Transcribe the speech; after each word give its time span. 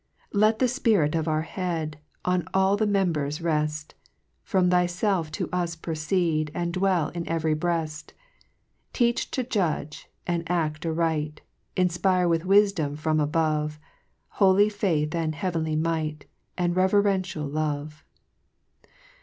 2 0.33 0.39
Let 0.39 0.57
the 0.57 0.67
Spirit 0.67 1.13
of 1.13 1.27
our 1.27 1.43
Head 1.43 1.99
On 2.25 2.47
all 2.55 2.75
the 2.75 2.87
members 2.87 3.39
reft, 3.39 3.93
From 4.43 4.71
thyfelf 4.71 5.29
to 5.33 5.47
us 5.53 5.75
proceed 5.75 6.49
And 6.55 6.73
dwell 6.73 7.09
in 7.09 7.27
every 7.27 7.53
bread; 7.53 8.11
Teach 8.93 9.29
to 9.29 9.43
judge 9.43 10.09
and 10.25 10.41
ael 10.49 10.73
aright, 10.83 11.41
Jnfpire 11.75 12.27
with 12.27 12.45
wifdom 12.45 12.97
from 12.97 13.19
above, 13.19 13.79
Holv 14.39 14.71
faith 14.71 15.13
and 15.13 15.35
heavenly 15.35 15.75
might, 15.75 16.25
And 16.57 16.75
reverential 16.75 17.45
love. 17.45 18.03